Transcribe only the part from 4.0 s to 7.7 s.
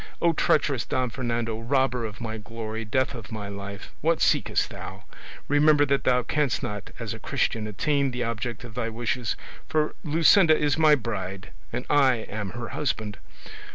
What seekest thou? Remember that thou canst not as a Christian